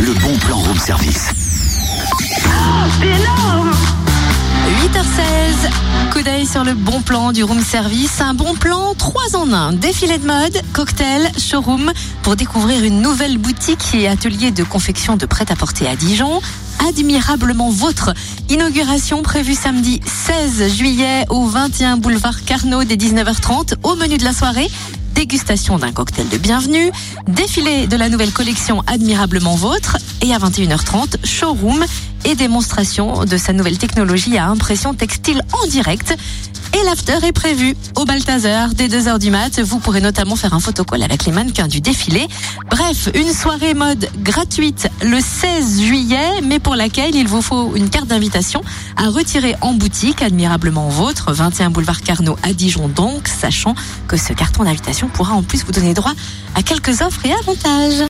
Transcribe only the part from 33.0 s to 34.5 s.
de sa nouvelle technologie à